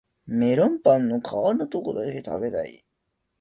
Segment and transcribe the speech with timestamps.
[0.25, 2.83] メロンパンの皮のとこだけ食べたい